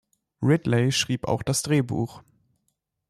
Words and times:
Ridley 0.41 0.91
schrieb 0.91 1.27
auch 1.27 1.43
das 1.43 1.61
Drehbuch. 1.61 2.23